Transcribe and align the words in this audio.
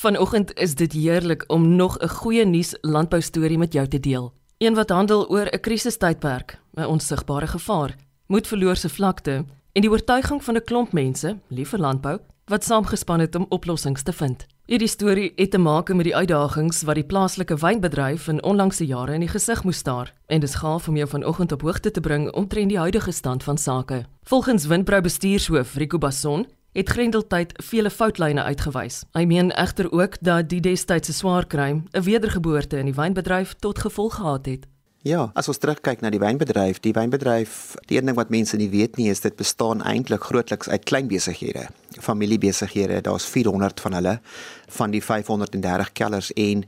Vanoggend 0.00 0.54
is 0.54 0.74
dit 0.74 0.92
heerlik 0.92 1.44
om 1.46 1.76
nog 1.76 1.98
'n 1.98 2.08
goeie 2.08 2.44
nuus 2.44 2.76
landbou 2.80 3.22
storie 3.22 3.58
met 3.58 3.72
jou 3.72 3.86
te 3.88 4.00
deel. 4.00 4.32
Een 4.58 4.74
wat 4.74 4.88
handel 4.88 5.28
oor 5.28 5.46
'n 5.46 5.60
krisistydperk, 5.60 6.58
'n 6.74 6.84
onsigbare 6.84 7.46
gevaar, 7.46 7.96
moedverloorse 8.26 8.88
vlakte 8.88 9.44
en 9.72 9.80
die 9.80 9.90
oortuiging 9.90 10.44
van 10.44 10.54
'n 10.56 10.64
klomp 10.64 10.92
mense, 10.92 11.36
lief 11.48 11.68
vir 11.68 11.78
landbou, 11.78 12.18
wat 12.44 12.64
saamgespan 12.64 13.20
het 13.20 13.34
om 13.34 13.46
oplossings 13.48 14.02
te 14.02 14.12
vind. 14.12 14.46
Hierdie 14.64 14.88
storie 14.88 15.32
het 15.36 15.50
te 15.50 15.58
maak 15.58 15.94
met 15.94 16.04
die 16.04 16.16
uitdagings 16.16 16.82
wat 16.82 16.94
die 16.94 17.04
plaaslike 17.04 17.56
wynbedryf 17.56 18.28
in 18.28 18.42
onlangse 18.42 18.86
jare 18.86 19.14
in 19.14 19.20
die 19.20 19.28
gesig 19.28 19.64
moes 19.64 19.76
staar 19.76 20.14
en 20.26 20.40
dis 20.40 20.54
gaaf 20.54 20.88
om 20.88 20.96
jou 20.96 21.08
vanoggend 21.08 21.52
op 21.52 21.62
hoogte 21.62 21.90
te 21.90 22.00
bring 22.00 22.32
omtrent 22.32 22.68
die 22.68 22.78
huidige 22.78 23.12
stand 23.12 23.42
van 23.42 23.58
sake. 23.58 24.06
Volgens 24.22 24.66
Windbrou 24.66 25.00
bestuurshoof 25.00 25.74
Rico 25.74 25.98
Basson 25.98 26.46
het 26.72 26.88
Grendeltyd 26.88 27.52
vele 27.64 27.90
foutlyne 27.90 28.42
uitgewys. 28.42 29.02
Hy 29.12 29.24
meen 29.24 29.50
egter 29.52 29.92
ook 29.92 30.16
dat 30.20 30.48
die 30.48 30.60
destydse 30.60 31.12
swaar 31.12 31.46
kry 31.46 31.70
'n 31.70 32.02
wedergeboorte 32.02 32.78
in 32.78 32.84
die 32.84 32.94
wynbedryf 32.94 33.54
tot 33.58 33.78
gevolg 33.78 34.14
gehad 34.14 34.46
het. 34.46 34.66
Ja, 35.00 35.30
as 35.32 35.46
ons 35.48 35.56
terugkyk 35.56 36.02
na 36.04 36.10
die 36.12 36.20
wynbedryf, 36.20 36.76
die 36.84 36.92
wynbedryf, 36.92 37.72
die 37.88 37.96
een 37.96 38.10
ding 38.10 38.16
wat 38.18 38.28
mense 38.28 38.58
nie 38.60 38.68
weet 38.68 38.98
nie 39.00 39.06
is 39.08 39.22
dit 39.24 39.32
bestaan 39.38 39.80
eintlik 39.80 40.26
grootliks 40.28 40.68
uit 40.68 40.84
klein 40.84 41.08
besighede, 41.08 41.62
familiebesighede. 41.96 42.98
Daar's 43.00 43.24
400 43.24 43.80
van 43.80 43.96
hulle 43.96 44.20
van 44.68 44.92
die 44.92 45.00
530 45.00 45.92
kellers 45.92 46.28
en 46.36 46.66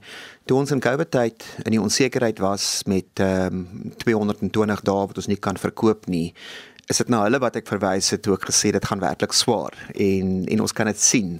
toe 0.48 0.56
ons 0.62 0.72
in 0.72 0.80
COVID 0.80 1.10
tyd 1.12 1.44
in 1.66 1.76
die 1.76 1.80
onsekerheid 1.82 2.40
was 2.40 2.86
met 2.88 3.20
ehm 3.20 3.60
um, 3.68 3.92
220 4.00 4.80
dae 4.80 5.06
wat 5.12 5.20
ons 5.20 5.28
nie 5.28 5.36
kan 5.36 5.60
verkoop 5.60 6.08
nie, 6.08 6.32
is 6.90 6.98
dit 7.02 7.08
na 7.08 7.22
hulle 7.26 7.38
wat 7.42 7.56
ek 7.56 7.68
verwys 7.70 8.10
het 8.14 8.22
toe 8.22 8.34
ek 8.34 8.48
gesê 8.50 8.72
dit 8.74 8.84
gaan 8.84 9.02
werklik 9.02 9.32
swaar 9.36 9.76
en 9.94 10.42
en 10.48 10.64
ons 10.64 10.72
kan 10.72 10.90
dit 10.90 10.98
sien. 10.98 11.38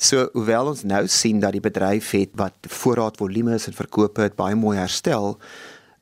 So 0.00 0.28
hoewel 0.32 0.72
ons 0.72 0.84
nou 0.88 1.02
sien 1.12 1.40
dat 1.40 1.52
die 1.52 1.64
bedryf 1.64 2.12
het 2.16 2.32
wat 2.40 2.54
voorraadvolume 2.68 3.54
is 3.54 3.68
en 3.68 3.76
verkope 3.76 4.24
het 4.24 4.36
baie 4.38 4.56
mooi 4.56 4.78
herstel, 4.78 5.36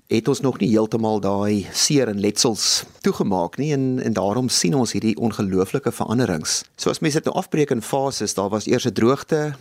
het 0.08 0.28
ons 0.30 0.40
nog 0.40 0.60
nie 0.62 0.70
heeltemal 0.70 1.18
daai 1.20 1.66
seer 1.74 2.08
en 2.08 2.20
letsels 2.22 2.84
toegemaak 3.04 3.58
nie 3.58 3.72
en 3.76 3.98
en 4.04 4.14
daarom 4.16 4.48
sien 4.48 4.76
ons 4.78 4.94
hierdie 4.94 5.16
ongelooflike 5.16 5.92
veranderings. 5.92 6.62
So 6.76 6.90
as 6.94 7.02
mense 7.04 7.18
dit 7.18 7.26
nou 7.28 7.36
afbreek 7.36 7.74
in 7.74 7.82
fases, 7.82 8.34
daar 8.38 8.54
was 8.54 8.66
eers 8.66 8.86
'n 8.86 8.94
droogte, 8.94 9.54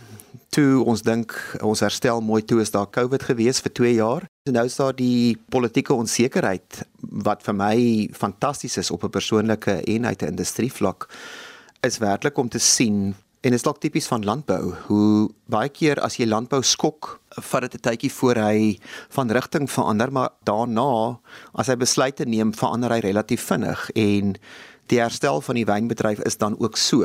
toe 0.50 0.84
ons 0.84 1.02
dink 1.02 1.34
ons 1.62 1.80
herstel 1.80 2.20
mooi 2.20 2.42
toe 2.42 2.60
is 2.60 2.70
daar 2.70 2.90
COVID 2.90 3.22
gewees 3.22 3.60
vir 3.60 3.72
2 3.72 3.94
jaar. 3.94 4.26
En 4.48 4.52
nou 4.52 4.64
is 4.66 4.76
daar 4.76 4.96
die 4.96 5.36
politieke 5.50 5.94
onsekerheid 5.94 6.82
wat 7.24 7.42
vir 7.42 7.54
my 7.54 7.76
fantasties 8.12 8.76
is 8.76 8.90
op 8.90 9.04
'n 9.04 9.10
persoonlike 9.10 9.82
en 9.84 10.06
uit 10.06 10.22
'n 10.22 10.34
industrie 10.34 10.72
vlak 10.72 11.08
is 11.82 11.98
werklik 11.98 12.38
om 12.38 12.48
te 12.48 12.58
sien 12.58 13.14
en 13.40 13.54
is 13.54 13.62
dalk 13.62 13.78
tipies 13.80 14.08
van 14.10 14.24
landbou 14.26 14.74
hoe 14.88 15.28
baie 15.46 15.70
keer 15.70 16.00
as 16.02 16.18
jy 16.18 16.26
landbou 16.26 16.62
skok 16.62 17.20
vat 17.50 17.62
dit 17.62 17.74
'n 17.74 17.84
tydjie 17.86 18.12
voor 18.12 18.34
hy 18.34 18.78
van 19.14 19.30
rigting 19.30 19.70
verander 19.70 20.12
maar 20.12 20.30
daarna 20.44 21.20
as 21.54 21.68
hy 21.68 21.76
besluite 21.76 22.24
neem 22.24 22.52
verander 22.52 22.90
hy 22.90 23.00
relatief 23.00 23.46
vinnig 23.46 23.90
en 23.94 24.36
die 24.86 25.00
herstel 25.00 25.40
van 25.40 25.54
die 25.54 25.64
wynbedryf 25.64 26.18
is 26.26 26.36
dan 26.36 26.58
ook 26.58 26.76
so 26.76 27.04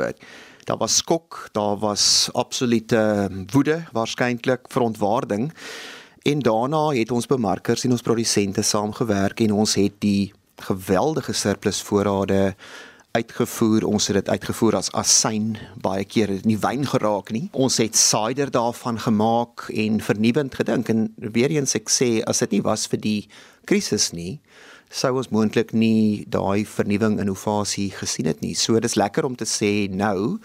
daar 0.64 0.80
was 0.80 0.96
skok, 0.96 1.48
daar 1.52 1.76
was 1.78 2.28
absolute 2.32 3.28
woede, 3.52 3.84
waarskynlik 3.92 4.66
verontwaarding. 4.68 5.52
En 6.22 6.38
daarna 6.40 6.88
het 6.96 7.10
ons 7.10 7.26
bemarkers 7.26 7.84
en 7.84 7.90
ons 7.90 8.02
produsente 8.02 8.62
saamgewerk 8.62 9.40
en 9.40 9.52
ons 9.52 9.74
het 9.74 9.92
die 9.98 10.32
geweldige 10.56 11.32
surplus 11.32 11.82
voorrade 11.82 12.54
uitgevoer. 13.14 13.84
Ons 13.84 14.06
het 14.06 14.16
dit 14.16 14.28
uitgevoer 14.28 14.78
as 14.80 14.90
asyn 14.96 15.54
baie 15.82 16.04
keer 16.04 16.32
het 16.32 16.46
nie 16.48 16.58
wyn 16.58 16.86
geraak 16.88 17.30
nie. 17.34 17.48
Ons 17.52 17.78
het 17.82 17.96
cider 17.98 18.50
daarvan 18.50 18.98
gemaak 18.98 19.68
en 19.70 20.00
vernuwend 20.00 20.54
gedink 20.54 20.88
en 20.88 21.06
weer 21.16 21.54
eens 21.54 21.76
ek 21.78 21.92
sê 21.92 22.08
as 22.26 22.42
dit 22.42 22.56
nie 22.56 22.64
was 22.64 22.88
vir 22.90 23.02
die 23.04 23.20
krisis 23.68 24.10
nie, 24.16 24.40
sou 24.94 25.16
ons 25.18 25.30
moontlik 25.34 25.72
nie 25.74 26.22
daai 26.30 26.62
vernuwing 26.70 27.16
innovasie 27.18 27.88
gesien 27.90 28.28
het 28.30 28.44
nie. 28.44 28.54
So 28.54 28.78
dis 28.78 28.94
lekker 28.94 29.26
om 29.26 29.34
te 29.34 29.46
sê 29.48 29.88
nou 29.90 30.38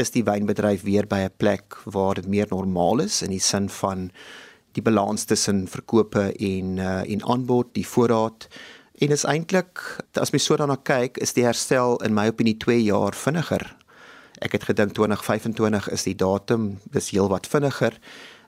is 0.00 0.10
die 0.10 0.24
wynbedryf 0.26 0.82
weer 0.82 1.06
by 1.06 1.20
'n 1.26 1.36
plek 1.38 1.78
waar 1.86 2.14
dit 2.14 2.26
meer 2.26 2.48
normaal 2.50 3.06
is 3.06 3.22
in 3.22 3.30
die 3.30 3.40
sin 3.40 3.68
van 3.68 4.10
die 4.74 4.82
balans 4.82 5.24
tussen 5.24 5.68
verkope 5.68 6.34
en 6.34 6.78
uh, 6.78 7.06
en 7.06 7.22
aanbod, 7.22 7.74
die 7.74 7.86
voorraad. 7.86 8.48
En 8.98 9.10
is 9.10 9.24
eintlik 9.24 9.78
as 10.12 10.30
mens 10.30 10.44
so 10.44 10.56
daarna 10.56 10.76
kyk, 10.76 11.18
is 11.18 11.32
die 11.32 11.44
herstel 11.44 12.02
in 12.02 12.14
my 12.14 12.26
opinie 12.26 12.56
2 12.56 12.82
jaar 12.82 13.14
vinniger. 13.14 13.76
Ek 14.40 14.52
het 14.52 14.64
gedink 14.64 14.94
2025 14.94 15.88
is 15.88 16.02
die 16.02 16.14
datum, 16.14 16.80
dis 16.90 17.10
heelwat 17.10 17.46
vinniger 17.46 17.94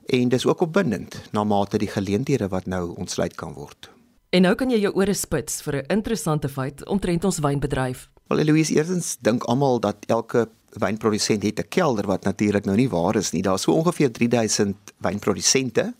en 0.05 0.29
dis 0.29 0.45
ook 0.45 0.61
opwindend 0.61 1.21
na 1.31 1.43
mate 1.43 1.77
die 1.77 1.87
geleenthede 1.91 2.47
wat 2.47 2.65
nou 2.67 2.95
ontsluit 2.95 3.35
kan 3.35 3.53
word. 3.53 3.96
En 4.35 4.43
nou 4.43 4.55
kan 4.59 4.67
jy 4.67 4.81
jou 4.81 4.91
ore 4.99 5.13
spits 5.15 5.61
vir 5.63 5.75
'n 5.75 5.85
interessante 5.87 6.49
feit 6.49 6.85
omtrent 6.85 7.23
ons 7.23 7.39
wynbedryf. 7.39 8.09
Wel 8.27 8.43
Louise, 8.43 8.73
eerstens 8.73 9.17
dink 9.21 9.43
almal 9.43 9.79
dat 9.79 9.95
elke 10.07 10.49
wynprodusent 10.71 11.43
het 11.43 11.59
'n 11.59 11.67
kelder 11.69 12.05
wat 12.05 12.23
natuurlik 12.23 12.65
nou 12.65 12.75
nie 12.75 12.89
waar 12.89 13.15
is 13.15 13.31
nie. 13.31 13.41
Daar's 13.41 13.61
so 13.61 13.71
ongeveer 13.71 14.11
3000 14.11 14.75
wynprodusente 14.97 15.93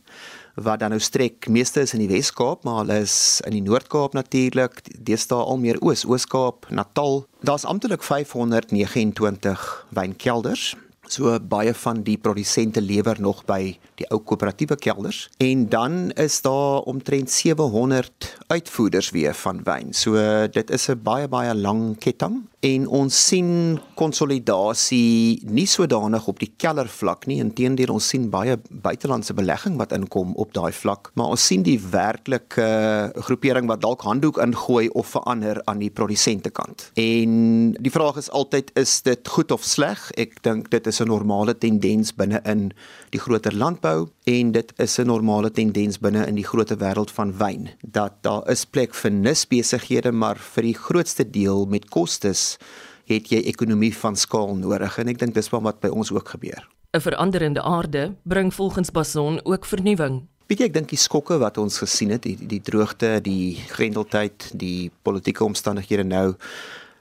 wat 0.56 0.80
dan 0.80 0.90
nou 0.90 1.00
strek 1.00 1.48
meeste 1.48 1.82
is 1.82 1.94
in 1.94 2.00
die 2.00 2.08
Wes-Kaap, 2.08 2.64
maar 2.64 2.78
hulle 2.78 3.00
is 3.00 3.42
in 3.46 3.52
die 3.52 3.62
Noord-Kaap 3.62 4.14
natuurlik, 4.14 4.82
deesdae 5.06 5.44
al 5.44 5.58
meer 5.58 5.78
Oos, 5.82 6.06
Oos-Kaap, 6.06 6.66
Natal. 6.70 7.28
Daar's 7.42 7.66
amptelik 7.66 8.04
529 8.04 9.86
wynkelders 9.90 10.76
So 11.09 11.40
baie 11.40 11.73
van 11.73 12.03
die 12.03 12.18
produsente 12.18 12.81
lewer 12.81 13.22
nog 13.22 13.44
by 13.47 13.78
die 13.97 14.07
ou 14.12 14.19
koöperatiewe 14.19 14.75
kelders. 14.75 15.29
En 15.38 15.68
dan 15.69 16.12
is 16.12 16.41
daar 16.41 16.84
omtrent 16.90 17.31
700 17.31 18.35
uitvoerders 18.47 19.09
weer 19.16 19.34
van 19.34 19.63
wyn. 19.63 19.94
So 19.94 20.13
dit 20.51 20.69
is 20.69 20.90
'n 20.90 21.00
baie 21.03 21.28
baie 21.28 21.56
lang 21.56 21.97
ketting. 21.97 22.47
En 22.59 22.88
ons 22.88 23.28
sien 23.28 23.79
konsolidasie 23.95 25.41
nie 25.45 25.66
sodanig 25.66 26.28
op 26.28 26.40
die 26.40 26.53
kellervlak 26.57 27.25
nie. 27.25 27.38
Inteendeel 27.38 27.94
ons 27.94 28.07
sien 28.07 28.29
baie 28.29 28.57
buitelandse 28.69 29.34
belegging 29.34 29.78
wat 29.78 29.91
inkom 29.91 30.34
op 30.35 30.53
daai 30.53 30.72
vlak. 30.72 31.12
Maar 31.13 31.25
ons 31.25 31.45
sien 31.45 31.62
die 31.62 31.79
werklike 31.79 33.12
groepering 33.16 33.68
wat 33.68 33.81
dalk 33.81 34.01
handdoek 34.01 34.38
ingooi 34.38 34.89
of 34.89 35.07
verander 35.07 35.62
aan 35.63 35.79
die 35.79 35.89
produsente 35.89 36.50
kant 36.50 36.91
en 36.97 37.72
die 37.81 37.91
vraag 37.91 38.18
is 38.18 38.29
altyd 38.29 38.72
is 38.79 39.01
dit 39.01 39.28
goed 39.28 39.51
of 39.51 39.63
sleg? 39.63 40.09
Ek 40.18 40.39
dink 40.45 40.69
dit 40.74 40.88
is 40.88 40.97
'n 41.02 41.08
normale 41.08 41.58
tendens 41.58 42.13
binne 42.16 42.41
in 42.46 42.72
die 43.09 43.19
groter 43.19 43.56
landbou 43.56 44.09
en 44.25 44.52
dit 44.52 44.74
is 44.78 45.00
'n 45.00 45.06
normale 45.06 45.52
tendens 45.52 46.00
binne 46.00 46.28
in 46.28 46.35
die 46.35 46.46
groter 46.46 46.78
wêreld 46.78 47.12
van 47.12 47.38
wyn 47.38 47.69
dat 47.81 48.13
daar 48.22 48.50
is 48.50 48.66
plek 48.66 48.94
vir 48.94 49.12
nisbesighede 49.12 50.12
maar 50.12 50.38
vir 50.38 50.63
die 50.63 50.78
grootste 50.78 51.30
deel 51.30 51.66
met 51.66 51.90
kostes 51.90 52.57
het 53.06 53.30
jy 53.31 53.41
ekonomie 53.47 53.96
van 53.96 54.16
skaal 54.16 54.56
nodig 54.56 54.97
en 54.97 55.07
ek 55.07 55.19
dink 55.19 55.34
dis 55.34 55.50
wat 55.50 55.80
by 55.80 55.88
ons 55.88 56.12
ook 56.12 56.30
gebeur. 56.30 56.68
'n 56.94 57.02
Veranderende 57.02 57.62
aarde 57.62 58.16
bring 58.24 58.53
volgens 58.53 58.91
Bason 58.91 59.40
ook 59.46 59.66
vernuwing. 59.66 60.28
Weet 60.47 60.59
jy 60.59 60.66
ek 60.66 60.74
dink 60.74 60.90
die 60.90 60.97
skokke 60.97 61.38
wat 61.38 61.57
ons 61.57 61.78
gesien 61.78 62.09
het, 62.09 62.24
die 62.24 62.38
die 62.40 62.62
droogte, 62.62 63.19
die 63.22 63.56
grendeltyd, 63.68 64.52
die 64.56 64.91
politieke 65.03 65.44
omstandighede 65.44 66.03
nou 66.03 66.36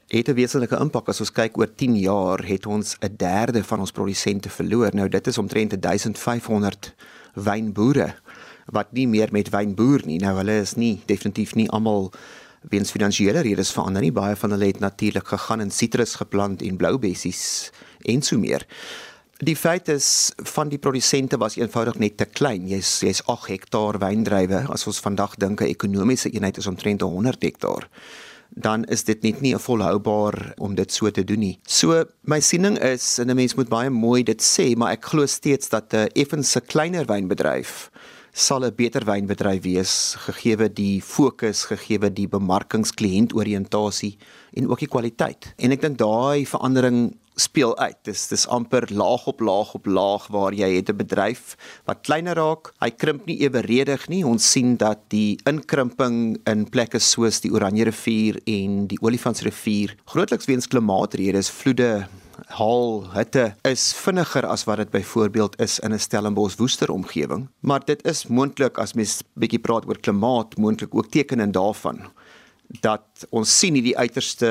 het 0.07 0.29
'n 0.29 0.35
wesenlike 0.35 0.79
impak 0.79 1.09
as 1.09 1.21
ons 1.21 1.33
kyk 1.33 1.59
oor 1.59 1.75
10 1.75 1.97
jaar 1.97 2.47
het 2.47 2.67
ons 2.67 2.97
'n 3.01 3.17
derde 3.17 3.65
van 3.65 3.81
ons 3.81 3.91
produsente 3.91 4.49
verloor. 4.49 4.95
Nou 4.95 5.09
dit 5.09 5.27
is 5.27 5.39
omtrent 5.39 5.83
1500 5.83 6.95
wynboere 7.35 8.15
wat 8.67 8.93
nie 8.93 9.09
meer 9.09 9.29
met 9.33 9.51
wyn 9.51 9.75
boer 9.75 10.03
nie. 10.05 10.19
Nou 10.19 10.37
hulle 10.37 10.61
is 10.61 10.75
nie 10.75 11.03
definitief 11.07 11.55
nie 11.55 11.71
almal 11.71 12.13
weens 12.61 12.91
finansiële 12.91 13.41
redes 13.41 13.73
verander 13.73 14.03
nie. 14.03 14.13
Baie 14.13 14.37
van 14.37 14.51
hulle 14.51 14.67
het 14.67 14.79
natuurlik 14.79 15.27
gegaan 15.27 15.61
en 15.61 15.71
sitrus 15.71 16.15
geplant 16.15 16.63
en 16.63 16.77
bloubessies 16.77 17.71
en 18.03 18.23
so 18.23 18.39
meer. 18.39 18.67
Die 19.39 19.57
feit 19.57 19.89
is 19.89 20.33
van 20.37 20.69
die 20.69 20.79
produsente 20.79 21.37
was 21.37 21.57
eenvoudig 21.57 21.99
net 21.99 22.17
te 22.17 22.25
klein. 22.25 22.69
Jy's 22.69 23.01
jy's 23.01 23.23
8 23.27 23.49
hektaar 23.49 23.99
wyndrywe. 23.99 24.65
As 24.69 24.87
ons 24.87 25.01
vandag 25.01 25.37
dink 25.37 25.61
'n 25.61 25.65
ekonomiese 25.65 26.31
eenheid 26.31 26.57
is 26.57 26.67
omtrent 26.67 27.01
100 27.01 27.43
hektaar 27.43 27.89
dan 28.57 28.85
is 28.89 29.05
dit 29.05 29.23
net 29.23 29.41
nie 29.45 29.55
volhoubaar 29.61 30.55
om 30.65 30.75
dit 30.75 30.93
so 30.93 31.11
te 31.13 31.25
doen 31.25 31.43
nie. 31.45 31.59
So 31.69 32.05
my 32.25 32.41
siening 32.41 32.79
is 32.81 33.19
en 33.19 33.31
'n 33.31 33.37
mens 33.37 33.55
moet 33.55 33.69
baie 33.69 33.91
mooi 33.91 34.23
dit 34.23 34.43
sê, 34.43 34.75
maar 34.77 34.93
ek 34.93 35.05
glo 35.05 35.27
steeds 35.27 35.69
dat 35.69 35.93
'n 35.93 36.09
effense 36.15 36.61
kleiner 36.61 37.05
wynbedryf 37.07 37.91
sal 38.37 38.65
'n 38.65 38.75
beter 38.77 39.05
wynbedryf 39.09 39.63
wees 39.65 40.15
gegee 40.29 40.69
die 40.69 41.01
fokus, 41.01 41.65
gegee 41.65 42.11
die 42.11 42.29
bemarkingskliëntoriëntasie 42.29 44.19
en 44.53 44.69
ook 44.69 44.79
die 44.79 44.93
kwaliteit. 44.93 45.55
En 45.57 45.73
ek 45.73 45.81
dink 45.81 45.97
daai 45.97 46.45
verandering 46.45 47.17
speel 47.37 47.73
uit. 47.79 47.97
Dis 48.05 48.29
dis 48.29 48.47
amper 48.47 48.89
laag 48.93 49.27
op 49.27 49.41
laag 49.41 49.75
op 49.75 49.87
laag 49.87 50.29
waar 50.29 50.53
jy 50.53 50.77
het 50.77 50.91
'n 50.91 50.97
bedryf 50.97 51.57
wat 51.87 52.03
kleiner 52.03 52.37
raak. 52.37 52.73
Hy 52.81 52.91
krimp 52.91 53.27
nie 53.27 53.41
eweredig 53.41 54.09
nie. 54.09 54.25
Ons 54.25 54.51
sien 54.51 54.77
dat 54.77 54.99
die 55.09 55.39
inkrimping 55.45 56.39
in 56.45 56.69
plekke 56.69 56.99
soos 56.99 57.41
die 57.41 57.53
Oranje 57.53 57.85
rivier 57.85 58.41
en 58.45 58.87
die 58.87 58.99
Olifantsrivier 59.01 59.97
grootliks 60.05 60.47
weens 60.47 60.67
klimaatredes, 60.67 61.51
vloede, 61.51 62.07
haal 62.59 63.05
hitte 63.13 63.55
is 63.69 63.93
vinniger 63.97 64.47
as 64.47 64.65
wat 64.69 64.83
dit 64.83 64.91
byvoorbeeld 64.91 65.61
is 65.61 65.79
in 65.79 65.93
'n 65.93 65.99
Stellenbosch 65.99 66.57
woester 66.57 66.91
omgewing, 66.91 67.49
maar 67.61 67.85
dit 67.85 68.05
is 68.05 68.27
moontlik 68.27 68.79
as 68.79 68.95
mens 68.95 69.23
bietjie 69.35 69.59
praat 69.59 69.87
oor 69.87 69.99
klimaat, 69.99 70.57
moontlik 70.57 70.95
ook 70.95 71.11
tekens 71.11 71.53
daarvan 71.53 72.07
dat 72.83 73.27
ons 73.31 73.59
sien 73.59 73.75
hierdie 73.75 73.97
uiterste 73.97 74.51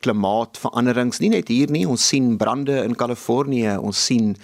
klimaatveranderings 0.00 1.18
nie 1.18 1.32
net 1.32 1.48
hier 1.48 1.70
nie, 1.70 1.86
ons 1.88 2.08
sien 2.12 2.36
brande 2.36 2.84
in 2.84 2.94
Kalifornië, 2.94 3.76
ons 3.78 4.04
sien 4.06 4.36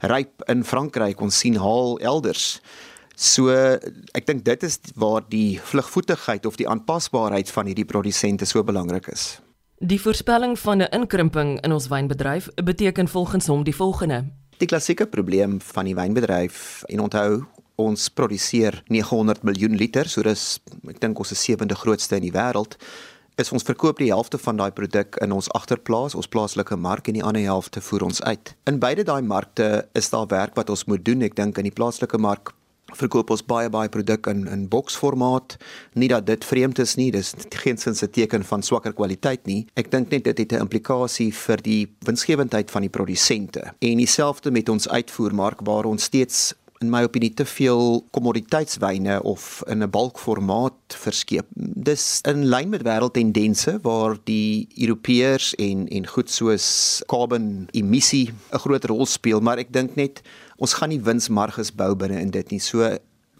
ryp 0.00 0.44
in 0.48 0.64
Frankryk, 0.64 1.20
ons 1.20 1.38
sien 1.38 1.56
haal 1.60 1.98
elders. 2.00 2.60
So 3.14 3.52
ek 3.52 4.26
dink 4.26 4.44
dit 4.44 4.66
is 4.66 4.80
waar 4.98 5.22
die 5.28 5.60
vlugvoetigheid 5.62 6.46
of 6.46 6.56
die 6.56 6.68
aanpasbaarheid 6.68 7.50
van 7.50 7.70
hierdie 7.70 7.86
produsente 7.86 8.46
so 8.46 8.64
belangrik 8.66 9.08
is. 9.12 9.43
Die 9.78 10.00
voorspelling 10.00 10.58
van 10.58 10.78
'n 10.78 10.90
inkrimping 10.90 11.60
in 11.60 11.72
ons 11.72 11.88
wynbedryf 11.88 12.48
beteken 12.54 13.08
volgens 13.08 13.46
hom 13.46 13.64
die 13.64 13.74
volgende: 13.74 14.24
Die 14.56 14.66
klassieke 14.66 15.06
probleem 15.06 15.60
van 15.60 15.84
die 15.84 15.94
wynbedryf 15.94 16.82
en 16.86 17.00
onthou 17.00 17.44
ons 17.74 18.08
produseer 18.08 18.82
900 18.86 19.42
miljoen 19.42 19.76
liter, 19.76 20.08
so 20.08 20.22
dis 20.22 20.60
ek 20.88 21.00
dink 21.00 21.18
ons 21.18 21.30
is 21.30 21.42
sewende 21.42 21.74
grootste 21.74 22.16
in 22.16 22.22
die 22.22 22.32
wêreld. 22.32 22.76
Is 23.34 23.52
ons 23.52 23.62
verkoop 23.62 23.98
die 23.98 24.12
helfte 24.12 24.38
van 24.38 24.56
daai 24.56 24.70
produk 24.70 25.16
in 25.16 25.32
ons 25.32 25.50
agterplaas, 25.50 26.14
ons 26.14 26.28
plaaslike 26.28 26.76
mark 26.76 27.08
en 27.08 27.14
die 27.14 27.24
ander 27.24 27.42
helfte 27.42 27.80
voer 27.80 28.02
ons 28.02 28.22
uit. 28.22 28.54
In 28.64 28.78
beide 28.78 29.02
daai 29.02 29.22
markte 29.22 29.88
is 29.92 30.10
daar 30.10 30.26
werk 30.26 30.54
wat 30.54 30.70
ons 30.70 30.84
moet 30.84 31.04
doen. 31.04 31.22
Ek 31.22 31.34
dink 31.34 31.58
in 31.58 31.64
die 31.64 31.74
plaaslike 31.74 32.18
mark 32.18 32.54
verkoop 32.92 33.30
ons 33.30 33.42
baie 33.46 33.70
baie 33.72 33.88
produk 33.88 34.26
in 34.26 34.46
in 34.50 34.68
boksformaat. 34.68 35.56
Nie 35.94 36.08
dat 36.08 36.26
dit 36.26 36.44
vreemd 36.44 36.78
is 36.78 36.94
nie, 37.00 37.10
dis 37.10 37.34
geen 37.50 37.78
sin 37.80 37.94
se 37.94 38.10
teken 38.10 38.44
van 38.44 38.62
swakker 38.62 38.92
kwaliteit 38.92 39.46
nie. 39.46 39.66
Ek 39.74 39.90
dink 39.90 40.10
net 40.10 40.24
dit 40.24 40.38
het 40.38 40.52
'n 40.52 40.66
implikasie 40.66 41.32
vir 41.32 41.62
die 41.62 41.94
winsgewendheid 42.06 42.70
van 42.70 42.82
die 42.82 42.90
produsente. 42.90 43.72
En 43.78 43.96
dieselfde 43.96 44.50
met 44.50 44.68
ons 44.68 44.88
uitvoermark 44.88 45.60
waar 45.64 45.84
ons 45.84 46.02
steeds 46.02 46.54
in 46.84 46.90
my 46.90 47.04
opinie 47.06 47.32
te 47.36 47.46
veel 47.48 48.02
kommoditeitswyne 48.14 49.22
of 49.22 49.62
in 49.72 49.82
'n 49.82 49.90
balkformaat 49.90 50.96
verskeep. 51.04 51.46
Dis 51.88 52.20
in 52.22 52.44
lyn 52.48 52.68
met 52.68 52.82
wêreldtendense 52.82 53.78
waar 53.82 54.16
die 54.24 54.68
Europeërs 54.76 55.54
en 55.54 55.88
en 55.88 56.06
goed 56.06 56.30
soos 56.30 57.02
carbon 57.06 57.68
emissie 57.72 58.32
'n 58.52 58.58
groot 58.58 58.84
rol 58.84 59.06
speel, 59.06 59.40
maar 59.40 59.58
ek 59.58 59.72
dink 59.72 59.94
net 59.94 60.22
ons 60.64 60.76
gaan 60.78 60.92
nie 60.94 61.02
winsmarges 61.04 61.72
bou 61.76 61.92
binne 61.98 62.22
in 62.24 62.32
dit 62.32 62.54
nie. 62.54 62.60
So 62.62 62.88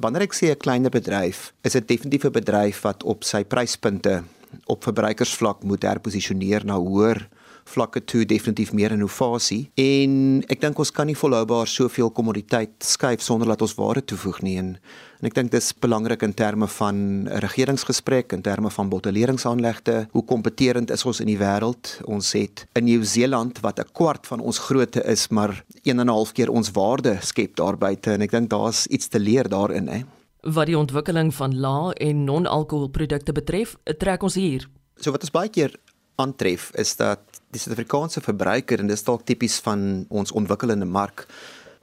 wanneer 0.03 0.27
ek 0.27 0.37
sê 0.37 0.51
'n 0.53 0.61
kleiner 0.61 0.91
bedryf, 0.91 1.53
is 1.65 1.73
dit 1.73 1.89
definitief 1.89 2.25
'n 2.25 2.33
bedryf 2.41 2.83
wat 2.83 3.03
op 3.03 3.25
sy 3.25 3.45
pryspunte 3.45 4.25
op 4.67 4.85
verbruikersvlak 4.85 5.65
moet 5.65 5.83
herposisioneer 5.83 6.65
na 6.65 6.77
hoër 6.77 7.29
vlakke 7.65 8.03
toe 8.05 8.25
definitief 8.29 8.73
meer 8.73 8.93
innovasie. 8.95 9.71
En 9.81 10.43
ek 10.53 10.61
dink 10.61 10.79
ons 10.79 10.93
kan 10.95 11.09
nie 11.09 11.17
volhoubaar 11.19 11.69
soveel 11.71 12.11
kommoditeit 12.15 12.85
skuif 12.85 13.23
sonder 13.25 13.49
dat 13.53 13.65
ons 13.65 13.77
waarde 13.79 14.05
toevoeg 14.13 14.41
nie. 14.45 14.57
En, 14.61 14.75
en 15.21 15.29
ek 15.31 15.37
dink 15.39 15.53
dis 15.55 15.71
belangrik 15.85 16.23
in 16.27 16.35
terme 16.37 16.69
van 16.79 16.97
'n 17.25 17.41
regeringsgesprek 17.45 18.33
in 18.33 18.43
terme 18.43 18.71
van 18.71 18.89
bottelleringsaanlegte 18.89 20.09
hoe 20.13 20.25
kompeterend 20.25 20.91
is 20.91 21.05
ons 21.05 21.21
in 21.21 21.27
die 21.27 21.39
wêreld? 21.39 22.01
Ons 22.05 22.33
het 22.33 22.67
in 22.75 22.85
Nieu-Seeland 22.85 23.61
wat 23.61 23.81
'n 23.81 23.93
kwart 23.93 24.27
van 24.27 24.41
ons 24.41 24.59
grootte 24.59 25.03
is 25.05 25.29
maar 25.29 25.65
1 25.83 25.99
en 25.99 26.07
'n 26.07 26.09
half 26.09 26.33
keer 26.33 26.51
ons 26.51 26.71
waarde 26.71 27.19
skep 27.21 27.57
daar 27.57 27.77
buite 27.77 28.13
en 28.13 28.23
ek 28.23 28.31
dink 28.31 28.51
daar's 28.51 28.87
iets 28.87 29.09
te 29.09 29.19
leer 29.19 29.49
daarin 29.49 29.89
hè. 29.89 30.03
Wat 30.43 30.67
die 30.67 30.79
ontwikkeling 30.79 31.35
van 31.35 31.57
lae 31.57 31.95
en 31.95 32.25
non-alkoholprodukte 32.25 33.33
betref 33.33 33.77
trek 33.99 34.23
ons 34.23 34.35
hier. 34.35 34.69
So 34.97 35.11
wat 35.11 35.23
ons 35.23 35.31
baie 35.31 35.49
keer 35.49 35.73
aantref 36.17 36.71
is 36.79 36.97
dat 36.97 37.34
die 37.55 37.63
Suid-Afrikaanse 37.63 38.23
verbruiker 38.25 38.83
en 38.83 38.91
dis 38.91 39.07
dalk 39.07 39.25
tipies 39.29 39.61
van 39.65 40.05
ons 40.11 40.35
ontwikkelende 40.35 40.89
mark 40.89 41.27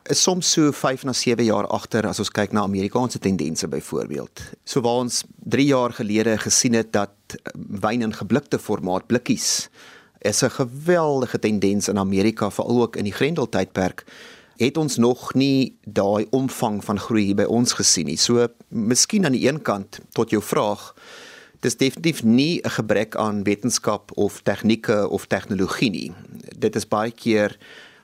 is 0.09 0.23
soms 0.25 0.49
so 0.55 0.71
5 0.73 1.05
na 1.05 1.13
7 1.13 1.45
jaar 1.45 1.67
agter 1.69 2.07
as 2.09 2.19
ons 2.19 2.31
kyk 2.33 2.55
na 2.57 2.63
Amerikaanse 2.65 3.19
tendense 3.21 3.67
byvoorbeeld. 3.69 4.41
So 4.65 4.81
waar 4.81 5.05
ons 5.05 5.21
3 5.53 5.65
jaar 5.69 5.93
gelede 5.93 6.37
gesien 6.41 6.73
het 6.73 6.91
dat 6.95 7.37
wyn 7.53 8.01
in 8.01 8.15
geblikte 8.17 8.59
formaat 8.59 9.07
blikkies 9.07 9.69
is 10.21 10.43
'n 10.43 10.49
geweldige 10.49 11.39
tendens 11.39 11.87
in 11.87 11.97
Amerika 11.97 12.51
veral 12.51 12.81
ook 12.81 12.95
in 12.95 13.03
die 13.03 13.13
Grendeltydperk 13.13 14.05
het 14.57 14.77
ons 14.77 14.97
nog 14.97 15.33
nie 15.33 15.77
daai 15.85 16.27
omvang 16.29 16.83
van 16.83 16.99
groei 16.99 17.23
hier 17.25 17.35
by 17.35 17.43
ons 17.43 17.73
gesien 17.73 18.05
nie. 18.05 18.17
So 18.17 18.47
miskien 18.69 19.25
aan 19.25 19.31
die 19.37 19.47
een 19.47 19.61
kant 19.61 19.99
tot 20.11 20.29
jou 20.29 20.41
vraag 20.41 20.93
dis 21.61 21.77
definitief 21.77 22.23
nie 22.23 22.61
'n 22.63 22.69
gebrek 22.69 23.15
aan 23.15 23.43
wetenskap 23.43 24.11
of 24.17 24.41
tegnieke 24.41 25.09
of 25.09 25.27
tegnologie 25.27 25.89
nie. 25.89 26.11
Dit 26.57 26.75
is 26.75 26.87
baie 26.87 27.11
keer 27.11 27.57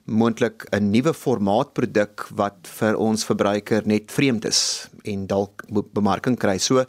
moontlik 0.06 0.68
'n 0.72 0.92
nuwe 0.92 1.14
formaatproduk 1.14 2.28
wat 2.36 2.68
vir 2.80 2.96
ons 2.98 3.26
verbruiker 3.26 3.82
net 3.86 4.12
vreemd 4.12 4.46
is 4.46 4.90
en 5.04 5.28
dalk 5.28 5.64
bemarking 5.94 6.38
kry. 6.38 6.58
So 6.58 6.86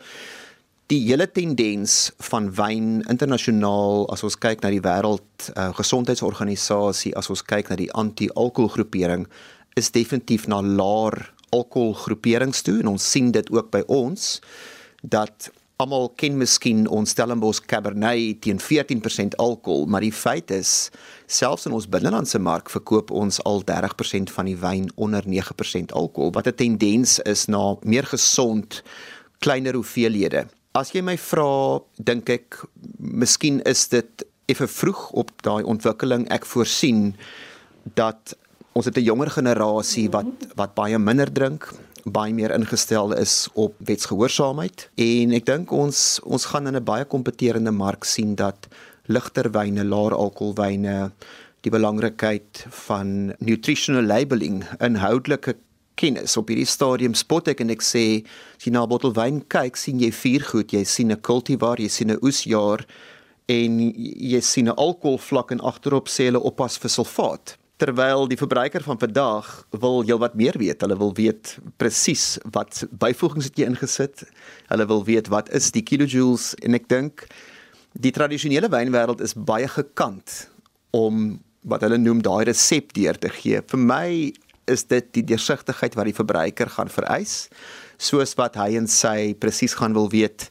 die 0.87 1.01
hele 1.05 1.27
tendens 1.27 2.13
van 2.31 2.55
wyn 2.55 3.03
internasionaal 3.09 4.07
as 4.13 4.23
ons 4.23 4.39
kyk 4.39 4.63
na 4.63 4.71
die 4.71 4.81
wêreld 4.81 5.51
uh, 5.57 5.73
gesondheidsorganisasie 5.73 7.17
as 7.17 7.29
ons 7.31 7.43
kyk 7.43 7.69
na 7.69 7.77
die 7.77 7.93
anti-alkoholgroepering 7.93 9.27
is 9.77 9.91
definitief 9.91 10.47
na 10.49 10.63
laer 10.63 11.33
alkoholgroeperings 11.51 12.63
toe 12.63 12.79
en 12.81 12.95
ons 12.95 13.11
sien 13.13 13.33
dit 13.33 13.51
ook 13.51 13.71
by 13.71 13.83
ons 13.87 14.41
dat 15.03 15.51
almal 15.79 16.09
ken 16.19 16.35
miskien 16.35 16.89
ons 16.91 17.13
Stellenbosch 17.15 17.61
Cabernet 17.71 18.41
teen 18.43 18.59
14% 18.59 19.37
alkohol, 19.39 19.85
maar 19.87 20.03
die 20.03 20.15
feit 20.15 20.51
is 20.51 20.89
selfs 21.31 21.69
in 21.69 21.77
ons 21.77 21.87
binnelandse 21.87 22.41
mark 22.43 22.73
verkoop 22.73 23.13
ons 23.15 23.39
al 23.47 23.63
30% 23.69 24.33
van 24.35 24.51
die 24.51 24.57
wyn 24.59 24.89
onder 24.99 25.23
9% 25.23 25.95
alkohol, 25.95 26.33
wat 26.35 26.51
'n 26.51 26.59
tendens 26.59 27.21
is 27.23 27.47
na 27.47 27.77
meer 27.85 28.11
gesond 28.11 28.83
kleiner 29.39 29.79
hoeveelhede. 29.79 30.49
As 30.75 30.91
jy 30.91 31.01
my 31.01 31.17
vra, 31.17 31.79
dink 32.03 32.29
ek 32.29 32.65
miskien 32.99 33.63
is 33.63 33.87
dit 33.89 34.27
effe 34.47 34.67
vroeg 34.67 35.11
op 35.13 35.31
daai 35.43 35.63
ontwikkeling. 35.63 36.27
Ek 36.29 36.45
voorsien 36.45 37.15
dat 37.95 38.35
ons 38.73 38.85
het 38.85 38.99
'n 38.99 39.05
jonger 39.05 39.31
generasie 39.31 40.11
wat 40.11 40.27
wat 40.57 40.75
baie 40.75 40.99
minder 40.99 41.33
drink 41.33 41.71
baie 42.13 42.33
meer 42.35 42.53
ingestel 42.55 43.13
is 43.13 43.49
op 43.55 43.75
wetsgehoorsaamheid. 43.79 44.89
En 44.95 45.33
ek 45.33 45.47
dink 45.47 45.73
ons 45.73 46.21
ons 46.25 46.45
gaan 46.45 46.67
in 46.67 46.77
'n 46.77 46.85
baie 46.85 47.05
kompeterende 47.05 47.71
mark 47.71 48.05
sien 48.05 48.35
dat 48.35 48.69
ligter 49.07 49.51
wyne, 49.51 49.85
laer 49.85 50.15
alkoholwyne, 50.15 51.11
die 51.61 51.71
belangrikheid 51.71 52.67
van 52.87 53.35
nutritional 53.39 54.05
labeling 54.05 54.65
inhoudelike 54.81 55.57
kennis 55.95 56.37
op 56.37 56.49
hierdie 56.49 56.69
stadium 56.69 57.15
spot 57.15 57.49
ek 57.49 57.61
en 57.61 57.71
ek 57.71 57.83
sê 57.83 58.05
as 58.57 58.65
jy 58.65 58.73
na 58.73 58.85
'n 58.85 58.89
bottel 58.89 59.13
wyn 59.13 59.43
kyk, 59.49 59.77
sien 59.77 59.99
jy 59.99 60.11
vier 60.11 60.43
goed, 60.43 60.73
jy 60.73 60.85
sien 60.85 61.11
'n 61.11 61.21
cultivar, 61.21 61.81
jy 61.81 61.89
sien 61.89 62.11
'n 62.11 62.19
oesjaar 62.23 62.87
en 63.49 63.81
jy 64.33 64.41
sien 64.41 64.69
'n 64.69 64.77
alkoholvlak 64.77 65.53
en 65.53 65.61
agterop 65.61 66.09
sê 66.09 66.31
hulle 66.31 66.41
oppas 66.41 66.79
vir 66.79 66.91
sulfaat 66.91 67.59
terwyl 67.79 68.27
die 68.27 68.39
verbruiker 68.39 68.83
van 68.83 68.99
vandag 68.99 69.49
wil 69.71 70.03
heelwat 70.03 70.35
meer 70.39 70.57
weet. 70.59 70.83
Hulle 70.83 70.99
wil 70.99 71.13
weet 71.15 71.57
presies 71.79 72.37
wat 72.55 72.83
byvoegings 72.91 73.51
het 73.51 73.61
jy 73.61 73.69
ingesit. 73.71 74.25
Hulle 74.71 74.87
wil 74.91 75.05
weet 75.07 75.31
wat 75.31 75.53
is 75.55 75.71
die 75.75 75.85
kilojoules 75.87 76.53
en 76.67 76.75
ek 76.79 76.89
dink 76.91 77.27
die 77.99 78.13
tradisionele 78.15 78.71
wynwêreld 78.73 79.23
is 79.25 79.35
baie 79.35 79.69
gekant 79.71 80.49
om 80.95 81.39
wat 81.69 81.85
hulle 81.87 82.01
noem 82.01 82.21
daai 82.25 82.49
resep 82.51 82.93
deur 82.97 83.19
te 83.19 83.31
gee. 83.33 83.63
Vir 83.63 83.83
my 83.83 84.09
is 84.69 84.85
dit 84.91 85.07
die 85.17 85.25
deursigtigheid 85.31 85.95
wat 85.97 86.11
die 86.11 86.17
verbruiker 86.17 86.71
gaan 86.75 86.91
vereis, 86.93 87.47
soos 87.99 88.35
wat 88.39 88.59
hy 88.61 88.75
en 88.79 88.91
sy 88.91 89.33
presies 89.41 89.77
gaan 89.79 89.97
wil 89.97 90.11
weet 90.13 90.51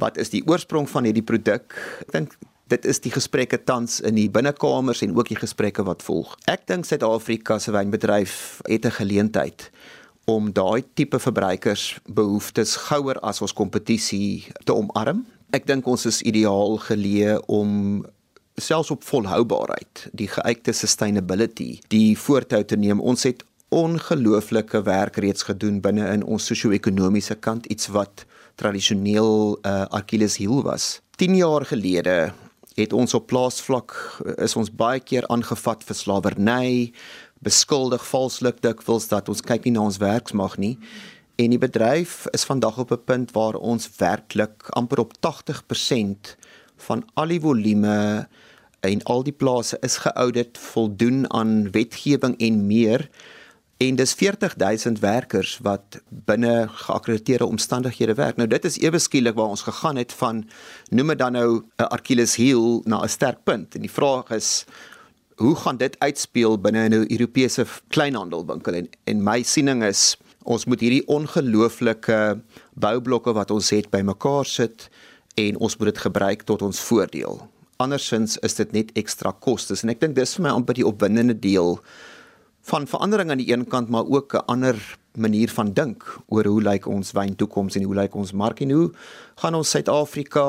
wat 0.00 0.18
is 0.18 0.32
die 0.32 0.42
oorsprong 0.50 0.88
van 0.90 1.06
hierdie 1.06 1.22
produk. 1.22 1.70
Ek 2.02 2.10
dink 2.16 2.34
dit 2.72 2.84
is 2.84 3.00
die 3.04 3.12
gesprekke 3.12 3.58
tans 3.64 4.00
in 4.00 4.16
die 4.18 4.30
binnekamers 4.30 5.02
en 5.04 5.16
ook 5.16 5.28
die 5.28 5.40
gesprekke 5.40 5.84
wat 5.84 6.02
volg. 6.02 6.32
Ek 6.50 6.66
dink 6.66 6.88
Suid-Afrika 6.88 7.58
se 7.58 7.74
wynbedryf 7.74 8.60
het 8.68 8.86
'n 8.86 8.98
geleentheid 9.00 9.70
om 10.24 10.52
daai 10.52 10.84
tipe 10.94 11.18
verbruikersbehoeftes 11.18 12.76
gouer 12.88 13.20
as 13.20 13.40
ons 13.40 13.52
kompetisie 13.52 14.46
te 14.64 14.72
omarm. 14.72 15.26
Ek 15.52 15.66
dink 15.66 15.86
ons 15.86 16.06
is 16.06 16.22
ideaal 16.22 16.78
geleë 16.78 17.40
om 17.46 18.04
selfs 18.56 18.90
op 18.90 19.04
volhoubaarheid, 19.04 20.08
die 20.12 20.28
geëikte 20.28 20.72
sustainability, 20.72 21.80
die 21.88 22.18
voortou 22.18 22.64
te 22.64 22.76
neem. 22.76 23.00
Ons 23.00 23.22
het 23.22 23.44
ongelooflike 23.74 24.82
werk 24.86 25.16
reeds 25.16 25.42
gedoen 25.42 25.80
binne 25.80 26.06
in 26.12 26.22
ons 26.22 26.46
sosio-ekonomiese 26.46 27.34
kant, 27.34 27.66
iets 27.66 27.90
wat 27.90 28.24
tradisioneel 28.54 29.58
'n 29.62 29.68
uh, 29.68 29.82
Achilles 29.90 30.36
heel 30.36 30.62
was. 30.62 31.00
10 31.16 31.36
jaar 31.36 31.64
gelede 31.66 32.32
het 32.74 32.92
ons 32.92 33.14
op 33.14 33.26
plaasvlak 33.30 33.94
is 34.42 34.56
ons 34.58 34.70
baie 34.70 35.00
keer 35.00 35.26
aangevat 35.30 35.84
vir 35.86 35.96
slawerny, 35.96 36.92
beskuldig 37.44 38.02
valslik 38.08 38.62
dikwels 38.64 39.08
dat 39.08 39.28
ons 39.28 39.44
kyk 39.44 39.64
nie 39.64 39.74
na 39.76 39.84
ons 39.86 40.00
werksmag 40.02 40.56
nie. 40.58 40.78
En 41.38 41.50
die 41.50 41.58
bedryf 41.58 42.24
is 42.32 42.46
vandag 42.46 42.78
op 42.78 42.92
'n 42.92 43.04
punt 43.04 43.32
waar 43.32 43.54
ons 43.54 43.90
werklik 43.98 44.66
amper 44.70 44.98
op 44.98 45.12
80% 45.20 46.36
van 46.76 47.04
al 47.14 47.26
die 47.26 47.40
volume 47.40 48.28
en 48.80 49.02
al 49.02 49.22
die 49.22 49.32
plase 49.32 49.78
is 49.80 49.96
geaudit, 49.96 50.58
voldoen 50.58 51.32
aan 51.32 51.70
wetgewing 51.70 52.38
en 52.38 52.66
meer. 52.66 53.08
En 53.76 53.96
dis 53.96 54.12
40000 54.14 54.98
werkers 54.98 55.58
wat 55.62 55.98
binne 56.08 56.68
geakkrediteerde 56.68 57.46
omstandighede 57.46 58.14
werk. 58.14 58.36
Nou 58.36 58.48
dit 58.48 58.64
is 58.64 58.78
ewe 58.78 58.98
skielik 58.98 59.34
waar 59.34 59.50
ons 59.50 59.66
gegaan 59.66 59.96
het 59.96 60.12
van 60.12 60.44
noem 60.90 61.14
dit 61.14 61.18
dan 61.18 61.32
nou 61.32 61.62
'n 61.78 61.90
Achilles 61.90 62.36
heel 62.36 62.82
na 62.84 63.02
'n 63.02 63.08
sterk 63.08 63.44
punt. 63.44 63.74
En 63.74 63.80
die 63.80 63.90
vraag 63.90 64.30
is 64.30 64.64
hoe 65.36 65.56
gaan 65.56 65.76
dit 65.76 65.98
uitspeel 65.98 66.58
binne 66.58 66.88
'n 66.88 67.06
Europese 67.10 67.66
kleinhandelwinkel 67.88 68.72
en 68.72 68.88
en 69.04 69.22
my 69.22 69.42
siening 69.42 69.84
is 69.84 70.16
ons 70.42 70.64
moet 70.64 70.80
hierdie 70.80 71.06
ongelooflike 71.06 72.40
boublokke 72.74 73.32
wat 73.32 73.50
ons 73.50 73.70
het 73.70 73.90
bymekaar 73.90 74.44
sit 74.44 74.88
en 75.34 75.58
ons 75.58 75.76
moet 75.76 75.86
dit 75.86 75.98
gebruik 75.98 76.42
tot 76.42 76.62
ons 76.62 76.80
voordeel. 76.80 77.48
Andersins 77.76 78.36
is 78.38 78.54
dit 78.54 78.72
net 78.72 78.92
ekstra 78.92 79.32
kostes 79.32 79.82
en 79.82 79.88
ek 79.88 80.00
dink 80.00 80.14
dis 80.14 80.34
vir 80.34 80.42
my 80.42 80.50
amper 80.50 80.74
die 80.74 80.86
opwindende 80.86 81.38
deel 81.38 81.80
van 82.64 82.86
verandering 82.88 83.30
aan 83.30 83.40
die 83.42 83.52
een 83.52 83.66
kant 83.68 83.88
maar 83.88 84.06
ook 84.06 84.34
'n 84.34 84.46
ander 84.46 84.98
manier 85.16 85.50
van 85.50 85.72
dink 85.72 86.16
oor 86.26 86.44
hoe 86.44 86.62
lyk 86.62 86.86
ons 86.86 87.12
wyn 87.12 87.36
toekoms 87.36 87.76
en 87.76 87.82
hoe 87.82 87.94
lyk 87.94 88.14
ons 88.14 88.32
mark 88.32 88.60
en 88.60 88.70
hoe 88.70 88.92
gaan 89.34 89.54
ons 89.54 89.70
Suid-Afrika 89.70 90.44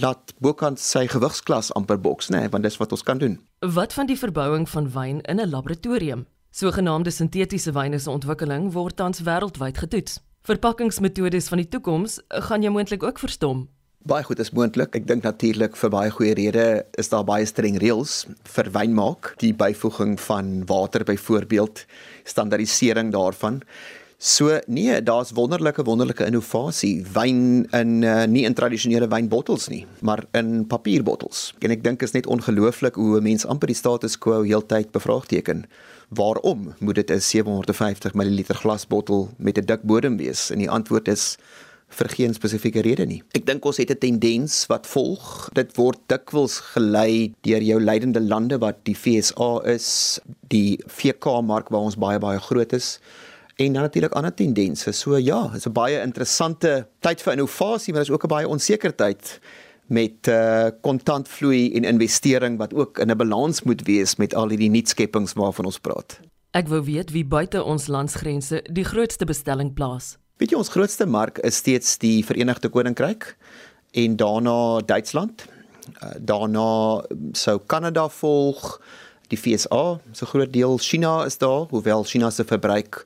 laat 0.00 0.34
bokant 0.38 0.80
sy 0.80 1.06
gewigsklas 1.06 1.72
amper 1.72 2.00
boks 2.00 2.28
nê 2.28 2.38
nee, 2.40 2.48
want 2.48 2.62
dis 2.62 2.76
wat 2.76 2.92
ons 2.92 3.02
kan 3.02 3.18
doen. 3.18 3.38
Wat 3.58 3.92
van 3.92 4.06
die 4.06 4.18
verbouing 4.18 4.68
van 4.68 4.90
wyn 4.90 5.20
in 5.20 5.40
'n 5.40 5.50
laboratorium? 5.50 6.26
Sogenaamde 6.50 7.10
sintetiese 7.10 7.72
wyne 7.72 7.98
se 7.98 8.10
ontwikkeling 8.10 8.72
word 8.72 8.96
tans 8.96 9.20
wêreldwyd 9.20 9.78
getoets. 9.78 10.20
Verpakkingsmetodes 10.42 11.48
van 11.48 11.58
die 11.58 11.68
toekoms 11.68 12.20
gaan 12.28 12.62
jy 12.62 12.68
moontlik 12.68 13.02
ook 13.02 13.18
verstom. 13.18 13.68
Baie 14.04 14.20
goed 14.20 14.36
is 14.42 14.50
moontlik. 14.52 14.92
Ek 14.98 15.06
dink 15.08 15.24
natuurlik 15.24 15.78
vir 15.80 15.88
baie 15.88 16.10
goeie 16.12 16.34
redes 16.36 16.82
is 17.00 17.08
daar 17.08 17.22
baie 17.24 17.46
streng 17.48 17.78
reëls 17.80 18.26
vir 18.52 18.68
wynmaak, 18.74 19.30
die 19.40 19.54
byvoeging 19.56 20.18
van 20.20 20.50
water 20.68 21.06
byvoorbeeld, 21.08 21.86
standaardisering 22.28 23.14
daarvan. 23.14 23.62
So 24.20 24.58
nee, 24.68 25.00
daar's 25.00 25.32
wonderlike 25.32 25.86
wonderlike 25.88 26.28
innovasie. 26.28 27.00
Wyn 27.16 27.64
in 27.72 28.04
uh, 28.04 28.26
nie 28.28 28.44
in 28.44 28.52
tradisionele 28.52 29.08
wynbottels 29.08 29.70
nie, 29.72 29.86
maar 30.04 30.26
in 30.36 30.66
papierbottels. 30.68 31.54
En 31.64 31.72
ek 31.72 31.80
dink 31.88 32.04
is 32.04 32.12
net 32.12 32.28
ongelooflik 32.28 33.00
hoe 33.00 33.16
'n 33.16 33.24
mens 33.24 33.48
amper 33.48 33.72
die 33.72 33.80
status 33.80 34.20
quo 34.20 34.44
heeltyd 34.44 34.92
bevraagteken. 34.92 35.64
Waarom 36.12 36.74
moet 36.78 37.00
dit 37.00 37.10
'n 37.10 37.20
750 37.20 38.12
ml 38.12 38.44
glasbottel 38.52 39.30
met 39.38 39.56
'n 39.56 39.64
dik 39.64 39.82
bodem 39.82 40.20
wees? 40.20 40.50
En 40.50 40.58
die 40.58 40.70
antwoord 40.70 41.08
is 41.08 41.38
vir 41.94 42.08
geen 42.08 42.34
spesifieke 42.34 42.82
rede 42.82 43.06
nie. 43.06 43.22
Ek 43.34 43.46
dink 43.46 43.64
ons 43.64 43.76
het 43.76 43.90
'n 43.90 43.98
tendens 43.98 44.66
wat 44.66 44.86
volg. 44.86 45.48
Dit 45.54 45.76
word 45.76 45.98
dikwels 46.08 46.60
gelei 46.74 47.32
deur 47.42 47.62
jou 47.62 47.80
leidende 47.80 48.20
lande 48.20 48.58
wat 48.58 48.84
die 48.84 48.94
FSA 48.94 49.60
is, 49.64 50.20
die 50.48 50.78
VK 50.86 51.42
mark 51.42 51.68
waar 51.68 51.86
ons 51.86 51.96
baie 51.96 52.18
baie 52.18 52.38
groot 52.38 52.72
is 52.72 53.00
en 53.56 53.72
dan 53.72 53.82
natuurlik 53.82 54.12
ander 54.12 54.34
tendense. 54.34 54.92
So 54.92 55.16
ja, 55.16 55.46
dit 55.46 55.56
is 55.56 55.66
'n 55.66 55.72
baie 55.72 56.00
interessante 56.00 56.86
tyd 57.00 57.22
vir 57.22 57.32
innovasie, 57.32 57.92
maar 57.92 58.02
dit 58.02 58.10
is 58.10 58.14
ook 58.14 58.24
'n 58.24 58.28
baie 58.28 58.48
onseker 58.48 58.94
tyd 58.94 59.40
met 59.86 60.26
uh 60.26 60.70
kontantvloei 60.80 61.74
en 61.74 61.84
investering 61.84 62.58
wat 62.58 62.74
ook 62.74 62.98
in 62.98 63.10
'n 63.10 63.16
balans 63.16 63.62
moet 63.62 63.82
wees 63.82 64.16
met 64.16 64.34
al 64.34 64.48
hierdie 64.48 64.70
nuutskeppings 64.70 65.32
waarvan 65.32 65.64
ons 65.64 65.78
praat. 65.78 66.20
Ek 66.50 66.68
wou 66.68 66.82
weet 66.82 67.10
wie 67.10 67.24
buite 67.24 67.62
ons 67.62 67.86
landsgrense 67.86 68.64
die 68.72 68.84
grootste 68.84 69.24
bestelling 69.24 69.74
plaas. 69.74 70.16
Weet 70.42 70.50
jy 70.50 70.58
ons 70.58 70.72
grootste 70.74 71.06
mark 71.06 71.36
is 71.46 71.60
steeds 71.62 71.92
die 72.02 72.24
Verenigde 72.26 72.66
Koninkryk 72.66 73.28
en 73.94 74.16
daarna 74.18 74.80
Duitsland. 74.82 75.44
Uh, 76.02 76.08
daarna 76.18 76.64
sou 77.38 77.60
Kanada 77.70 78.08
volg, 78.10 78.80
die 79.30 79.38
VSA, 79.38 79.82
so 80.10 80.26
groot 80.26 80.50
deel 80.50 80.74
China 80.82 81.20
is 81.28 81.38
daar, 81.38 81.68
hoewel 81.70 82.02
China 82.02 82.32
se 82.34 82.42
verbruik 82.50 83.04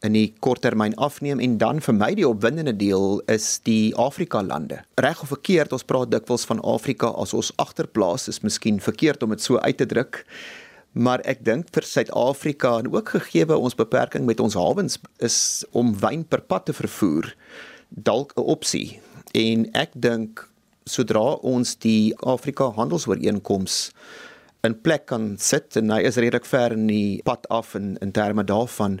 in 0.00 0.16
die 0.16 0.30
korttermyn 0.40 0.96
afneem 0.96 1.42
en 1.44 1.58
dan 1.60 1.84
vir 1.84 1.98
my 1.98 2.14
die 2.16 2.24
opwindende 2.24 2.72
deel 2.72 3.20
is 3.28 3.58
die 3.68 3.92
Afrika 4.00 4.40
lande. 4.40 4.80
Reg 5.04 5.20
of 5.20 5.34
verkeerd, 5.34 5.76
ons 5.76 5.84
praat 5.84 6.08
dikwels 6.14 6.48
van 6.48 6.64
Afrika 6.64 7.12
as 7.12 7.36
ons 7.36 7.52
agterplaas 7.60 8.24
is 8.32 8.40
miskien 8.40 8.80
verkeerd 8.80 9.20
om 9.26 9.36
dit 9.36 9.44
so 9.44 9.60
uit 9.60 9.76
te 9.76 9.90
druk 9.90 10.24
maar 10.92 11.20
ek 11.24 11.44
dink 11.44 11.68
vir 11.74 11.86
Suid-Afrika 11.86 12.78
en 12.78 12.90
ook 12.92 13.08
gegee 13.08 13.46
ons 13.56 13.74
beperking 13.78 14.26
met 14.26 14.40
ons 14.40 14.54
hawens 14.54 14.98
is 15.18 15.64
om 15.70 15.94
wyn 15.98 16.24
per 16.24 16.40
pad 16.40 16.66
te 16.66 16.72
vervoer 16.72 17.34
dalk 17.90 18.32
'n 18.36 18.40
opsie. 18.42 19.00
En 19.34 19.68
ek 19.74 19.90
dink 19.94 20.48
sodra 20.84 21.38
ons 21.42 21.76
die 21.76 22.14
Afrika 22.18 22.70
handelsooreenkoms 22.70 23.90
in 24.62 24.80
plek 24.80 25.06
kan 25.06 25.36
sit 25.38 25.76
en 25.76 25.90
hy 25.90 26.02
is 26.08 26.16
redelik 26.16 26.44
ver 26.44 26.72
in 26.72 26.86
die 26.86 27.20
pad 27.24 27.46
af 27.48 27.74
in 27.78 27.96
in 28.00 28.12
terme 28.12 28.44
daarvan 28.44 29.00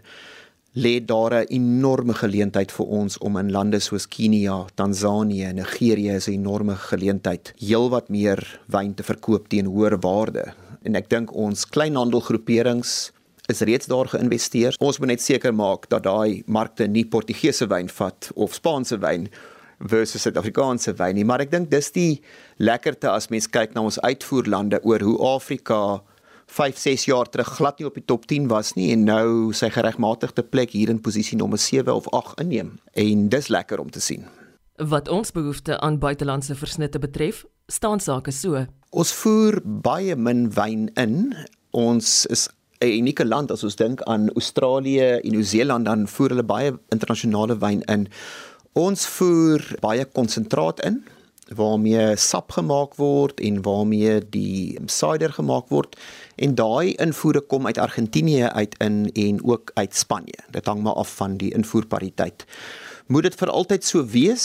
lê 0.74 1.00
daar 1.04 1.34
'n 1.34 1.46
enorme 1.48 2.14
geleentheid 2.14 2.72
vir 2.72 2.86
ons 2.86 3.18
om 3.18 3.36
in 3.36 3.50
lande 3.50 3.80
soos 3.80 4.06
Kenia, 4.06 4.66
Tansanië, 4.74 5.52
Nigerië 5.52 6.14
is 6.14 6.28
'n 6.28 6.32
enorme 6.32 6.76
geleentheid 6.76 7.52
heelwat 7.58 8.08
meer 8.08 8.60
wyn 8.68 8.94
te 8.94 9.02
verkoop 9.02 9.48
teen 9.48 9.66
hoër 9.66 9.98
waarde 10.00 10.54
en 10.84 10.98
ek 10.98 11.10
dink 11.12 11.32
ons 11.36 11.66
kleinhandelgroeperings 11.74 13.12
is 13.50 13.62
reeds 13.66 13.88
daar 13.90 14.08
geïnvesteer. 14.10 14.76
Ons 14.78 15.00
moet 15.00 15.14
net 15.14 15.22
seker 15.22 15.54
maak 15.54 15.88
dat 15.90 16.06
daai 16.06 16.42
markte 16.46 16.86
nie 16.86 17.04
Portugese 17.04 17.66
wyn 17.70 17.90
vat 17.90 18.30
of 18.36 18.54
Spaanse 18.54 19.00
wyn 19.02 19.28
versus 19.80 20.26
Suid-Afrikaanse 20.26 20.94
wyn 20.98 21.16
nie, 21.16 21.24
maar 21.24 21.42
ek 21.42 21.52
dink 21.54 21.70
dis 21.72 21.88
die 21.96 22.20
lekkerte 22.60 23.10
as 23.10 23.30
mens 23.32 23.48
kyk 23.48 23.74
na 23.74 23.86
ons 23.88 24.00
uitvoerlande 24.04 24.82
oor 24.84 25.04
hoe 25.04 25.16
Afrika 25.32 25.80
5, 26.50 26.76
6 26.82 27.06
jaar 27.06 27.30
terug 27.30 27.52
glad 27.56 27.78
nie 27.78 27.86
op 27.86 27.96
die 27.96 28.04
top 28.04 28.26
10 28.28 28.48
was 28.50 28.74
nie 28.74 28.90
en 28.92 29.06
nou 29.06 29.28
sy 29.56 29.70
geregmatigde 29.70 30.42
plek 30.42 30.74
hier 30.74 30.90
in 30.90 31.00
posisie 31.00 31.38
nommer 31.38 31.62
7 31.62 31.94
of 31.94 32.10
8 32.10 32.42
inneem. 32.42 32.74
En 32.98 33.28
dis 33.30 33.48
lekker 33.48 33.80
om 33.80 33.90
te 33.90 34.02
sien. 34.02 34.26
Wat 34.80 35.08
ons 35.08 35.32
behoefte 35.32 35.80
aan 35.80 35.98
buitelandse 35.98 36.54
versnitte 36.54 36.98
betref, 36.98 37.44
staan 37.66 38.00
sake 38.00 38.32
so. 38.32 38.62
Ons 38.90 39.12
voer 39.12 39.58
baie 39.64 40.14
min 40.16 40.46
wyn 40.56 40.86
in. 40.96 41.34
Ons 41.76 42.24
is 42.26 42.48
'n 42.80 42.88
unieke 42.88 43.24
land 43.24 43.50
as 43.50 43.64
ons 43.64 43.76
dink 43.76 44.02
aan 44.02 44.30
Australië 44.32 45.20
en 45.20 45.32
Nieu-Seeland 45.32 45.84
dan 45.84 46.08
voer 46.08 46.28
hulle 46.28 46.42
baie 46.42 46.72
internasionale 46.88 47.58
wyn 47.58 47.82
in. 47.82 48.08
Ons 48.72 49.06
voer 49.06 49.60
baie 49.80 50.04
konsentraat 50.04 50.80
in 50.80 51.04
waarmee 51.54 52.16
sap 52.16 52.52
gemaak 52.52 52.94
word 52.94 53.40
en 53.40 53.62
waarmee 53.62 54.20
die 54.30 54.78
cider 54.86 55.32
gemaak 55.32 55.68
word 55.68 55.96
en 56.36 56.54
daai 56.54 56.94
invoere 56.94 57.40
kom 57.40 57.66
uit 57.66 57.78
Argentinië 57.78 58.48
uit 58.48 58.74
in 58.78 59.10
en 59.12 59.44
ook 59.44 59.70
uit 59.74 59.94
Spanje. 59.94 60.40
Dit 60.50 60.66
hang 60.66 60.82
maar 60.82 60.94
af 60.94 61.16
van 61.16 61.36
die 61.36 61.52
invoerpariteit. 61.52 62.46
Moet 63.10 63.26
dit 63.26 63.34
vir 63.40 63.50
altyd 63.50 63.82
so 63.82 64.04
wees? 64.06 64.44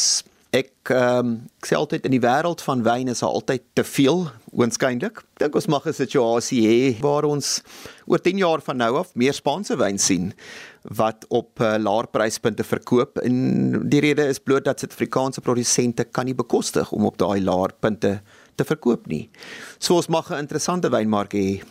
Ek 0.55 0.89
ehm 0.89 1.27
um, 1.27 1.33
ek 1.59 1.67
sê 1.69 1.75
altyd 1.77 2.07
in 2.07 2.15
die 2.15 2.21
wêreld 2.23 2.63
van 2.65 2.81
wyn 2.85 3.11
is 3.11 3.21
daar 3.21 3.35
altyd 3.37 3.61
te 3.77 3.83
veel 3.85 4.23
oënskynlik. 4.57 5.21
Dink 5.37 5.57
ons 5.59 5.67
mag 5.69 5.85
'n 5.85 5.93
situasie 5.93 6.61
hê 6.65 6.79
waar 7.01 7.27
ons 7.29 7.61
oor 8.07 8.17
10 8.17 8.41
jaar 8.41 8.61
van 8.65 8.77
nou 8.77 8.97
af 8.97 9.13
meer 9.13 9.37
Spaanse 9.37 9.77
wyn 9.77 9.99
sien 10.01 10.33
wat 10.81 11.25
op 11.29 11.61
uh, 11.61 11.77
laer 11.77 12.07
pryspunte 12.07 12.63
verkoop 12.63 13.21
en 13.21 13.85
die 13.89 14.01
rede 14.01 14.25
is 14.25 14.39
bloot 14.39 14.65
dat 14.65 14.79
Suid-Afrikaanse 14.79 15.41
produsente 15.41 16.03
kan 16.03 16.25
nie 16.25 16.35
bekostig 16.35 16.91
om 16.91 17.05
op 17.05 17.17
daai 17.17 17.41
laer 17.41 17.69
punte 17.79 18.21
te 18.55 18.63
verkoop 18.63 19.07
nie. 19.07 19.29
So 19.77 19.95
ons 19.95 20.09
mag 20.09 20.31
'n 20.31 20.41
interessante 20.41 20.89
wynmark 20.89 21.33
hê 21.33 21.61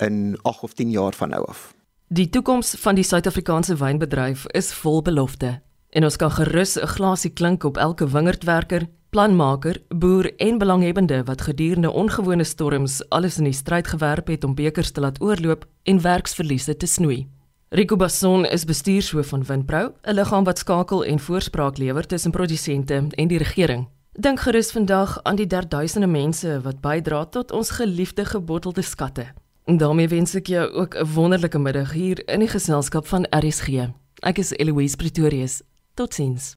in 0.00 0.36
8 0.42 0.62
of 0.62 0.74
10 0.74 0.90
jaar 0.90 1.12
van 1.12 1.30
nou 1.30 1.44
af. 1.48 1.72
Die 2.08 2.28
toekoms 2.28 2.76
van 2.76 2.94
die 2.94 3.04
Suid-Afrikaanse 3.04 3.76
wynbedryf 3.76 4.46
is 4.52 4.72
vol 4.72 5.02
belofte. 5.02 5.62
En 5.92 6.04
ons 6.04 6.16
kan 6.16 6.30
gerus 6.30 6.78
'n 6.80 6.86
glasie 6.86 7.30
klink 7.30 7.64
op 7.64 7.76
elke 7.76 8.08
wingerdwerker, 8.08 8.88
planmaker, 9.10 9.82
boer 9.88 10.36
en 10.36 10.58
belanghebbende 10.58 11.24
wat 11.24 11.40
gedurende 11.40 11.90
ongewone 11.90 12.44
storms 12.44 13.08
alles 13.08 13.38
in 13.38 13.44
die 13.44 13.52
stryd 13.52 13.86
gewerp 13.86 14.26
het 14.26 14.44
om 14.44 14.54
bekers 14.54 14.90
te 14.90 15.00
laat 15.00 15.20
oorloop 15.20 15.66
en 15.82 16.00
werksverliese 16.00 16.76
te 16.76 16.86
snoei. 16.86 17.28
Rico 17.68 17.96
Basson 17.96 18.46
is 18.46 18.64
bestuurshoof 18.64 19.26
van 19.26 19.44
Winpro, 19.44 19.92
'n 20.02 20.14
liggaam 20.14 20.44
wat 20.44 20.58
skakel 20.58 21.04
en 21.04 21.18
voorspraak 21.18 21.78
lewer 21.78 22.06
tussen 22.06 22.30
produsente 22.30 23.06
en 23.10 23.28
die 23.28 23.38
regering. 23.38 23.88
Dink 24.12 24.40
gerus 24.40 24.70
vandag 24.70 25.22
aan 25.22 25.36
die 25.36 25.46
derduisende 25.46 26.06
mense 26.06 26.60
wat 26.60 26.80
bydra 26.80 27.24
tot 27.24 27.52
ons 27.52 27.70
geliefde 27.70 28.24
gebottelde 28.24 28.82
skatte. 28.82 29.26
En 29.64 29.76
daarmee 29.76 30.08
wens 30.08 30.34
ek 30.34 30.46
jou 30.46 30.72
ook 30.72 30.94
'n 30.94 31.06
wonderlike 31.14 31.58
middag 31.58 31.92
hier 31.92 32.28
in 32.28 32.38
die 32.38 32.48
geselskap 32.48 33.06
van 33.06 33.26
RSG. 33.30 33.68
Ek 34.20 34.38
is 34.38 34.52
Eloise 34.52 34.96
Pretorius. 34.96 35.62
Totsiens. 35.94 36.56